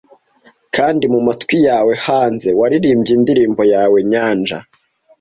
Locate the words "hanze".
2.05-2.49